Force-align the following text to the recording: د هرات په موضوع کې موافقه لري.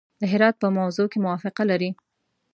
د 0.19 0.21
هرات 0.31 0.55
په 0.61 0.67
موضوع 0.77 1.07
کې 1.11 1.23
موافقه 1.25 1.63
لري. 1.71 1.89